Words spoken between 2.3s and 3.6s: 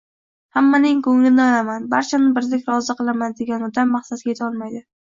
birdek rozi qilaman,